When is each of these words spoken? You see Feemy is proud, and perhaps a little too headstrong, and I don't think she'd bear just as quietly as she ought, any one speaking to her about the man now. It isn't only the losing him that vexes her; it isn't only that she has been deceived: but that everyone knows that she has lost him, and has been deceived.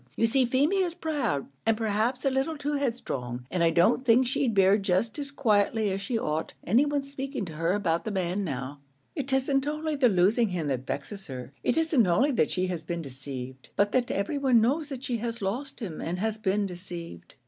You 0.15 0.25
see 0.25 0.47
Feemy 0.47 0.77
is 0.81 0.95
proud, 0.95 1.47
and 1.63 1.77
perhaps 1.77 2.25
a 2.25 2.31
little 2.31 2.57
too 2.57 2.73
headstrong, 2.73 3.45
and 3.51 3.63
I 3.63 3.69
don't 3.69 4.03
think 4.03 4.25
she'd 4.25 4.55
bear 4.55 4.75
just 4.79 5.19
as 5.19 5.29
quietly 5.29 5.91
as 5.91 6.01
she 6.01 6.17
ought, 6.17 6.55
any 6.63 6.85
one 6.87 7.03
speaking 7.03 7.45
to 7.45 7.53
her 7.53 7.73
about 7.73 8.03
the 8.03 8.09
man 8.09 8.43
now. 8.43 8.79
It 9.15 9.31
isn't 9.31 9.67
only 9.67 9.95
the 9.95 10.09
losing 10.09 10.49
him 10.49 10.65
that 10.69 10.87
vexes 10.87 11.27
her; 11.27 11.53
it 11.61 11.77
isn't 11.77 12.07
only 12.07 12.31
that 12.31 12.49
she 12.49 12.65
has 12.65 12.83
been 12.83 13.03
deceived: 13.03 13.69
but 13.75 13.91
that 13.91 14.09
everyone 14.09 14.59
knows 14.59 14.89
that 14.89 15.03
she 15.03 15.17
has 15.17 15.39
lost 15.39 15.81
him, 15.81 16.01
and 16.01 16.17
has 16.17 16.39
been 16.39 16.65
deceived. 16.65 17.35